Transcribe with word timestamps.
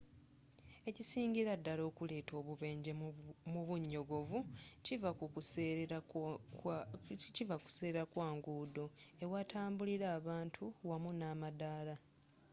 ekisingira 0.89 1.51
ddala 1.59 1.83
okuleetawo 1.89 2.39
obubenje 2.41 2.91
mu 3.53 3.61
bunyogovu 3.67 4.39
kiva 4.85 5.11
ku 5.17 5.25
kuserera 7.73 8.03
kwa 8.13 8.27
nguudo, 8.35 8.85
ewatambulirwa 9.23 10.07
abantu 10.19 10.63
wamu 10.89 11.11
namadaala 11.19 11.95